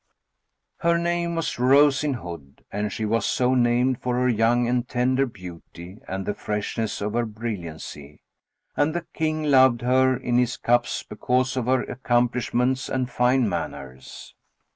[0.81, 4.67] "[FN#31] Her name was Rose in Hood and she was so named for her young
[4.67, 8.23] and tender beauty and the freshness of her brilliancy;
[8.75, 14.33] and the King loved her in his cups because of her accomplishments and fine manners.